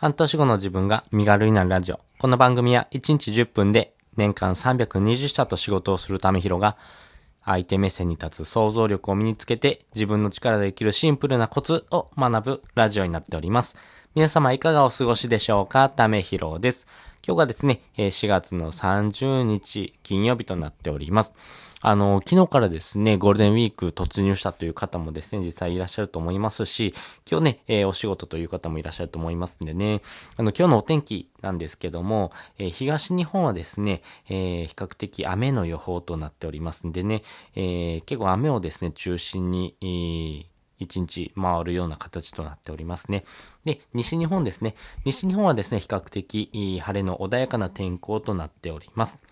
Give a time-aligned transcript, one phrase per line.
[0.00, 2.00] 半年後の自分が身軽になるラジオ。
[2.18, 6.78] この番組は1日10分で年間320社と仕事をするためひろが
[7.44, 13.76] 相手目線に立つ想像力を身につけて自分の力で生きるシンプルなコツを学ぶラジオになっております。
[14.14, 15.90] 皆様いかがお過ごしでしょうか？
[15.90, 16.86] ためひろです。
[17.22, 21.34] 今日がですね、4月の30日金曜日となっております。
[21.82, 26.94] あの、昨日からですね、ゴールデンウィーク突入したという方もですね、実際いらっしゃると思いますし、
[27.30, 30.02] 今日ね、えー、お仕事という方もいらっしゃると思いますんでね、
[30.36, 37.22] あの、今日のお天気なんですけども、えー、東日本はですね、えー、比較的雨の予報となっておりますんでね、
[37.56, 43.24] え結構雨をですね、中心に、えー一日回るような形となっておりますね。
[43.66, 44.74] で、西日本ですね。
[45.04, 49.22] 西日本はですね、比較的晴れの穏やかな天候となっております。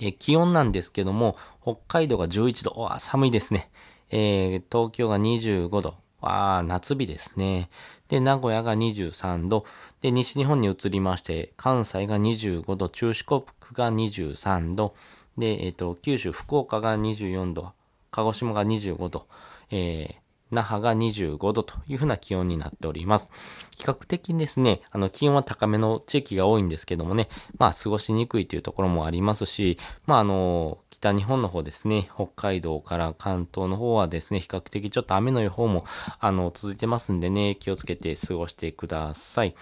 [0.00, 2.80] え気温なんですけども、北海道が11度。
[2.80, 3.70] わ寒いですね。
[4.10, 5.94] えー、東京が25度。
[6.20, 7.68] わ夏日ですね。
[8.08, 9.64] で、名古屋が23度。
[10.00, 14.94] で、西日本に移りまして、関西が25度、中四国が23度。
[15.36, 17.72] で、えっ、ー、と、九州、福岡が24度。
[18.10, 19.26] 鹿児島が25度。
[19.70, 23.30] えー那覇が25度というふうな気温になっております。
[23.76, 35.84] 比較的ですね、あの、気温は高めの地域が多いんですけどもね、まあ、過ごしにくいというところもありますし、まあ、あの、北日本の方ですね、北海道から関東の方はですね、比較的ちょっと雨の予報も、
[36.18, 39.54] あの、続いてますんでね、気をつけて過ごしてください。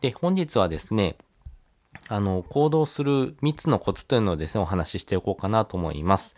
[0.00, 1.16] で、本日はですね、
[2.12, 6.34] あの、行動する3つのコツというのをですね、お話ししておこうかなと思います。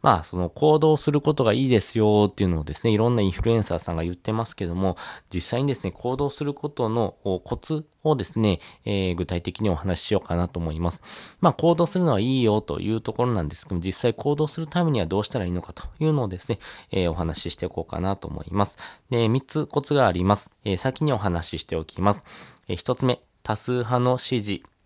[0.00, 4.96] まあ、その行動することがいいですよっていうのをですね、いろんなインフルエンサーさんが言ってますけども、
[5.34, 11.02] 実際にですね、行動することのコツをですね、えー、具体的にお話ししようかなと思います。
[11.42, 16.58] まあ、行動するのはいいよというところなんですけども、実際行動するためにはどうしたらいいのかというのをですね、
[16.90, 18.78] えー、お話ししていこうかなと思います。
[19.10, 20.52] で、3つコツがあります。
[20.64, 22.22] えー、先にお話ししておきます。
[22.68, 24.77] え1つ目、多数派の指示。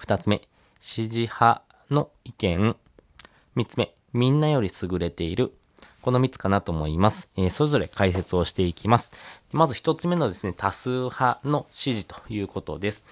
[0.00, 0.42] 2つ目、
[0.80, 2.76] 支持派の意見。
[3.56, 5.52] 3つ目、みんなより優れている。
[6.02, 7.28] この3つかなと思います。
[7.36, 9.12] えー、それぞれ解説をしていきます。
[9.52, 13.04] まず1つ目のですね、多数派の指示ということです。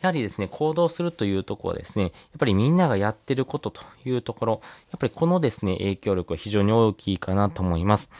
[0.00, 8.10] やはりですね、行動するというところですね、やっぱりみんながやってることというところ、やっぱりこのですね、影響力は非常に大きいかなと思います。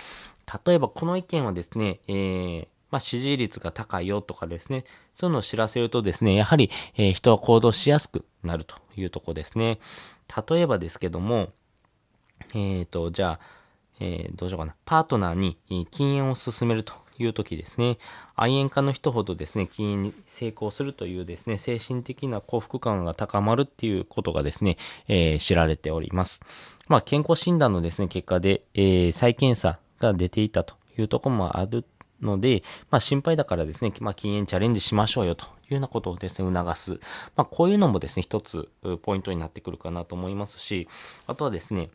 [0.66, 4.84] 例えばこの意見はですね、えー、まあ、支持率が高いよとかですね、
[5.14, 9.78] そういうのを知らせるとですね、やはり、えー、人は行動しやすくなるというとこですね。
[10.48, 11.50] 例えばですけども、
[12.54, 13.40] えっ、ー、と、じゃあ、
[14.00, 14.74] えー、どうしようかな。
[14.84, 15.58] パートナーに
[15.90, 17.98] 禁煙を進めるという時ですね。
[18.34, 26.40] 愛煙家の人ほどですね、禁煙に成功するというですね、精神的な幸福感が高まるっていうことがですね、えー、知られております。
[26.88, 31.84] まあ、健康診断のですね、結果で、えー、再検査が出ていたというところもある
[32.22, 37.00] ので、まあ、心配だからですね、まあ、禁煙チャレンジしましょうよというようなことをですね、促す。
[37.36, 38.68] まあ、こういうのもですね、一つ
[39.02, 40.88] ポイントになってくるかなと思いますし、
[41.26, 41.90] あとはですね、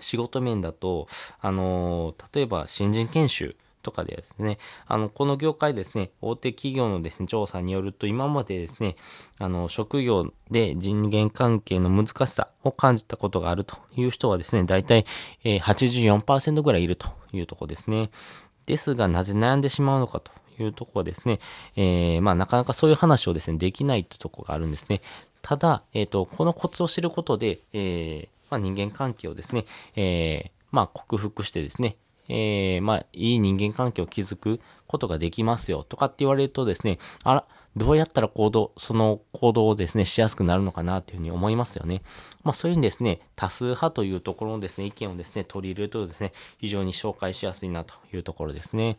[0.00, 1.06] 仕事面だと、
[1.40, 8.96] あの、例えば新人研修とかでですね、あの、この業界ですね、大手企業のですね、調査によると、今までですね、
[9.38, 15.04] あの、職業で人間関係の難しさを感じたことがあるという人はですね、大体、
[15.44, 18.10] えー、84%ぐらいいるというところですね。
[18.66, 21.40] ですが、なぜ悩んでしまうのかというところはですね、
[21.76, 25.00] えー、まあ、なかなかそういう話をですね、できないというところがあるんですね。
[25.42, 29.64] ただ、えっ、ー、と、このコツを知ることで、えー、まあ、人間関係をですね、
[29.96, 31.96] えー、まあ、克服してですね、
[32.28, 37.44] えー、まあ、いい人間関係を築くことができますよとかって言われるとですね、あら、
[37.76, 42.02] どうやったら行動、その行動をですね、しやすくなるのかなというふうに思いますよね。
[42.42, 48.98] まあそういうふうにですね、多数派というところのですね、意見をですね、取り入れるとですね、非常に紹介しやすいなというところですね。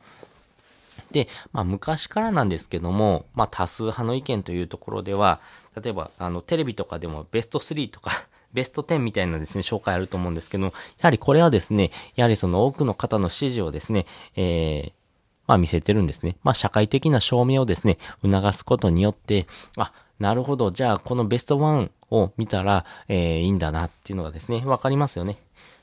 [1.11, 5.39] で、まあ昔からなんですけども、まあ多数派の意見というところでは、
[5.81, 8.11] 例えばあのテレビとかでもベスト3とか
[8.53, 14.05] ベスト10みたいなですね、紹介あると思うんですけども、やはりこれはですね、やはりその多くの方の支持をですね、
[14.35, 15.02] えー、
[15.47, 16.37] まあ見せてるんですね。
[16.43, 19.47] まあ社会的な証明をですね、促すことによって、
[19.77, 25.37] あ、なるほど、じゃあこのベスト1を見たら、えー、いいんだなっていうのがですね、わかりますよね。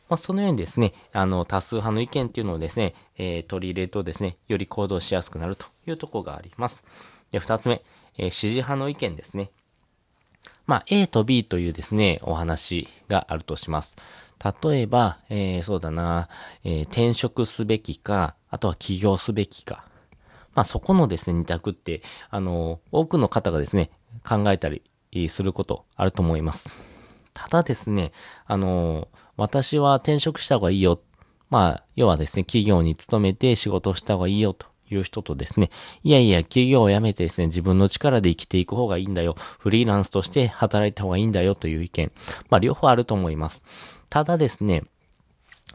[0.08, 6.82] まあ、そのようにですね、あの、多数派の意見っていうのをですね、えー、取り入れるとですね、より行動しやすくなるというところがあります。
[7.30, 7.82] で、二つ目、
[8.18, 9.50] えー、支持派の意見ですね。
[10.70, 13.96] まあ、A と B というですね、お話があるとします。
[14.62, 16.28] 例えば、えー、そうだな、
[16.62, 19.84] えー、転職すべきか、あとは起業すべきか。
[20.54, 23.90] まあ、そこのですね、二択って、あの、多くの方がですね、
[24.24, 26.72] 考えたりすることあると思います。
[27.34, 28.12] ただですね、
[28.46, 31.00] あの、私は転職した方がいいよ。
[31.48, 35.70] まあ、要はですね、企業に勤めて仕事した方がいいよという人とですね、
[36.04, 39.36] いやいや、企業を辞めてですね、自分の力で生きていく方がいいんだよ。
[39.58, 42.12] フリーランスとして働いた方がいいんだよという意見。
[42.48, 43.62] まあ、両方あると思います。
[44.08, 44.84] ただですね、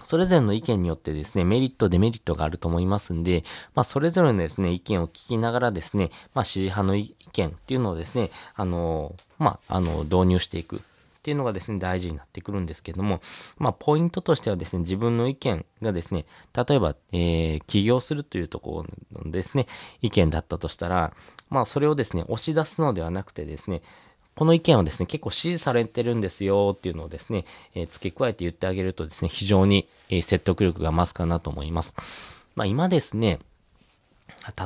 [0.04, 10.82] それぞれの意見によってですね、メリット、デメリットがあると思いますんで、まあ、それぞれのですね、意見を聞きながらですね、まあ、支持派の意見っていうのをですね、あの、まあ、あの、導入していく。
[11.25, 13.19] っていうのがですね、大事になってくるんですけども、
[13.57, 19.66] まあ、ポイントとしてはですね、自分の意見がですね、例えば、えー、起業するというところのですね、
[20.04, 21.13] 意見だったとしたら、
[21.50, 23.81] まあ、それをですね、押し出すのではなくてですね、
[24.36, 31.95] この意見はですね、結構支持されてるんですよっていうのをですね、えー、付け加えて言ってあげるとですね、非常に、えー、説得力が増すかなと思います。
[32.54, 33.39] まあ今ですね、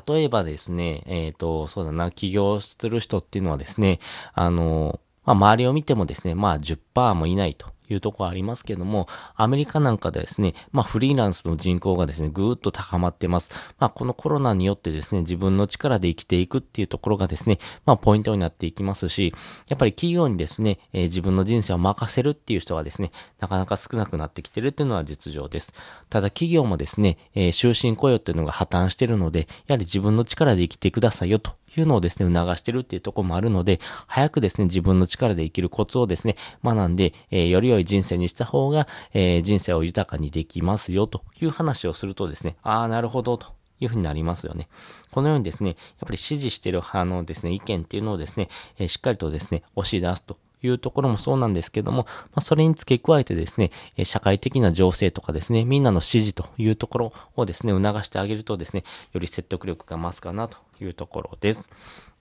[0.08, 4.00] 例えばですね、えっ、ー、と、そうだな、起業する人っていうのはですね、
[4.34, 7.68] あの、まあ周りを見てもですね、まあ10%もいないと。
[7.94, 13.50] いうところありますけども、アメリカなんかでですね、まあフリーランスの人口がですね、ぐーっと高まってます。
[13.80, 19.34] まあこのコロナによってですね、自分の力で生きていくっていうところがですね、まあポイントになっていきますし、
[19.68, 25.74] やっぱり企業にですね、えー、自分の人生を任せるっていう人がですね、なかなか少なくなってきてるっていうのは実情です。
[26.10, 43.60] ただ企業もですね、えー、終身雇用っていうのが破綻してるので、やはり自分の力で生きてくださいよというのをですね、促してるっていうところもあるので、早くですね、自分の力で生きるコツをですね、学んで、えー、より良い人生にした方が、えー、人生を豊かにできますよという話をするとですね、ああ、なるほどと。
[43.82, 44.68] いうふうになりますよね。
[45.10, 53.72] このようにですね、やっぱり支持している派のですね、意見っていうのをですね、えー、しっかりとですね、押し出すというところもそうなんですけども、まあ、それに付け加えてですね、
[54.04, 58.84] 社会的な情勢とかですね、みんなの支持というところをですね、促してあげるとですね、
[59.14, 61.68] より説得力が増すかなというところです。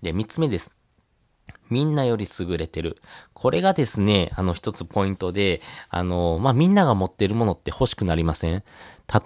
[0.03, 0.73] で、三つ目です。
[1.71, 3.03] みんなより優れてる。
[3.35, 8.63] これがですね、あの一つポイントで、あの、まあ、みんなが持ってるものって欲しくなりません？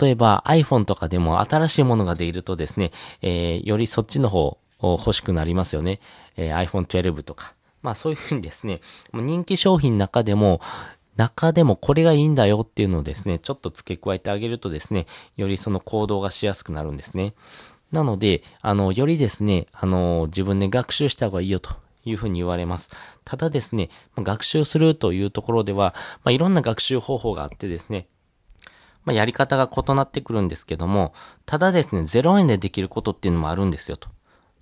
[0.00, 6.00] 例えば iPhone とかでも新しいものが出るとですね、えー、よりそっちの方欲しくなりますよね。
[6.36, 7.54] えー、iPhone 12とか。
[7.82, 8.80] まあそういうふうにですね、
[9.12, 10.60] 人気商品の中でも、
[11.16, 15.06] 中でもこれがいいんだよっていうのをですね、ちょっと付け加えてあげるとですね、
[15.36, 17.34] よりその行動がしやすくなるんですね。
[17.90, 22.88] なので、あの、よりですね、あの、自分で学習した方がいいよというふうに言われます。
[23.24, 25.94] ただですね、学習するというところでは、
[26.24, 28.08] まあ、いろんな学習方法があってですね、
[29.04, 31.12] まあ、やり方が異なってくるんですけども、
[31.44, 34.08] ただですね、0円でできることっていうのもあるんですよと。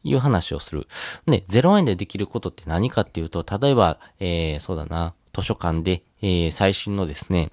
[0.02, 0.86] いう話をする。
[1.26, 7.50] ね、0円でできることって何かっていうと、例えば、えー、そうだな、図書館で、えー、最新のですね、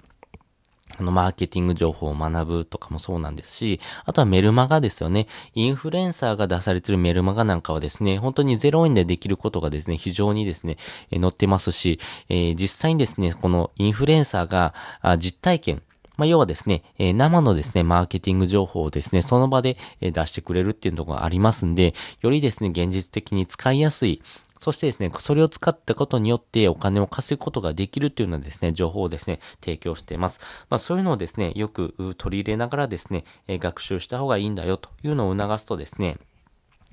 [0.98, 5.28] あの、マーケティング情報を学ぶとかもそうなんですし、あとはメルマガですよね。
[5.54, 10.76] インフルエンサーが出されてるメルマガなんかはですね、本当に0円でできることがですね、非常にですね、
[11.10, 15.82] え、載ってますし、えー、実際にですね、このインフルエンサーが、あ実体験、
[16.18, 24.20] まあ、要はですね、えー、生のですね、マーケティング情報をですね、その場で、出してくれるっていうのがありますんで、よりですね、現実的に使いやすい、
[24.58, 30.40] そしてですね、それを使ったことによってお金を稼ぐことができるっていうのはですね、情報をですね、提供しています。
[30.68, 36.16] まあそういうのをですね、よく取り入れながらですね、え学習した方がいいんだよというのを促すとですね、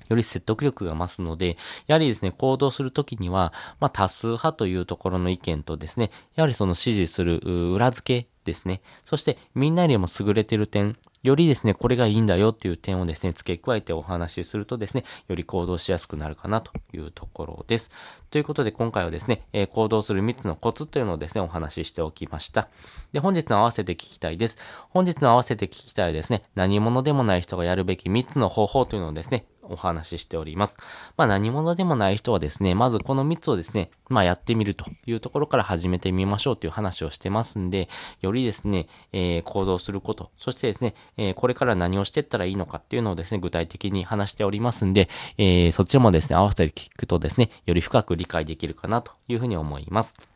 [0.09, 1.57] より説得力が増すので、
[1.87, 7.37] やはりですね、行動するときには、まあ多数派というところの意見とですね、やはりその支持する
[7.73, 8.81] 裏付けですね。
[9.03, 17.89] そして、みんなよりも優れてる点、よりですね、これがいいんだよっていう点をですね、付け加えてお話しするとですね、より行動しやすくなるかなというところです。
[18.29, 22.69] ということで、今回はですね、えー、行動する3つのコツというのをですね、お話ししておきました。
[23.11, 24.57] で、本日の合わせて聞きたいです。
[24.91, 30.77] 本日の合わせて聞きたいですね、何者でもない人がやるべき3つの方法というのをですね、お話ししております。
[31.17, 37.89] まあ何者でもない人はですね、まずこの3つをですね、まあやってみるというところから始めてみましょうという話をしてますんで、
[38.21, 50.34] よりですね、えー、行動すること、そしてですね、えー、これから何をしていったらいいのかっていうのをですね、具体的に話しておりますんで、えー、そっちもですね、合わせて聞くとですね、より深く理解できるかなというふうに思います。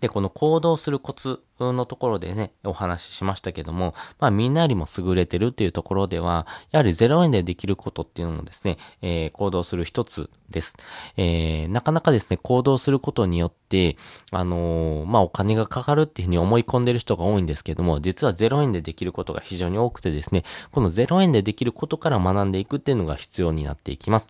[0.00, 10.76] で、この行動するコツのところでね、お話ししましたけども、まあみんなよりも優れてるっていうところでは、やはり0円でできることっていうのもですね、えー、行動する一つです。
[11.16, 13.96] えー、なかなかですね、行動することによって、
[14.32, 24.28] あのー、まあお金がかかるっていうふうに思い込んでる人が多いんですけども、実は0円でできることが非常に多くてですね、この0円でできることから学んでいくっていうのが必要になっていきます。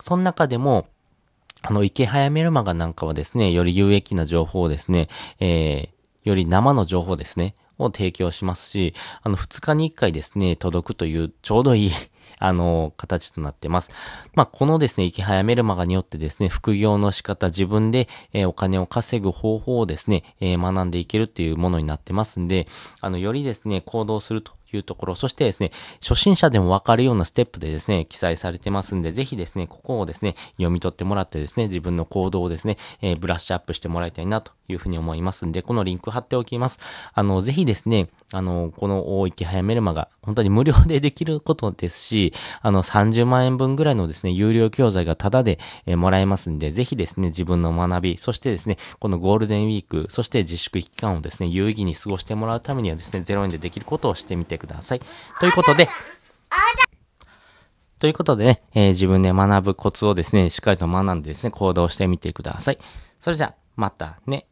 [0.00, 0.86] その中でも、
[1.62, 11.92] あの、池早メルマガなんかはですね、より有益な情報をですね、えー、より生の情報ですね、を提供しますし、あの、2日に1回ですね、届くというちょうどいい
[12.38, 13.90] あの、形となってます。
[14.34, 22.66] まあ、このですね、池早メルマガによってですね、副業の仕方、自分で、えー、お金を稼ぐ方法をですね、えー、学んでいけるっていうものになってますんで、
[23.00, 36.80] あの、よりですね、行動するというところ、そしてですね、初心者でもわかるようなステップでですね、記載されてますんで、ぜひですね、ここをですね、読み取ってもらってですね、自分の行動をですね、えー、ブラッシュアップしてもらいたいなというふうに思いますんで、このリンク貼っておきます。
[37.12, 55.00] あの、ぜひですね、あの、この大池早めるまが本当に無料でできることですし、あの、30万円分ぐらいのですね、有料教材がタダで、え、もらえますんで、ぜひですね、自分の学び、そしてですね、このゴールデンウィーク、そして自粛期間をですね、有意義に過ごしてもらうためにはですね、0円でできることをしてみてください。
[55.40, 55.88] ということで、
[58.02, 62.78] ということでね、えー、自分で学ぶコツをですね、しっかりと学んでですね、行動してみてください。
[63.20, 64.46] それじゃ、またね。